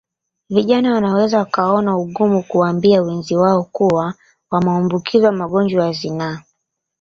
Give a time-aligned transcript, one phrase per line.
[0.49, 4.13] Vijana wanaweza wakaona ugumu kuwaambia wenzi wao kuwa
[4.51, 6.43] wameambukizwa magonjwa ya zinaa